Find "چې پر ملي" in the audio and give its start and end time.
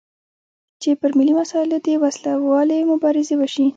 0.81-1.33